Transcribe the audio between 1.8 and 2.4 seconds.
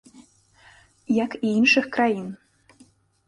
краін.